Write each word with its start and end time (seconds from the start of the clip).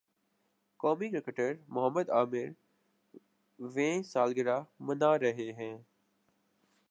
قومی 0.79 1.09
کرکٹر 1.09 1.53
محمد 1.67 2.09
عامر 2.09 2.49
ویں 3.59 4.01
سالگرہ 4.03 4.59
منا 4.79 5.17
رہے 5.19 5.51
ہیں 5.51 5.77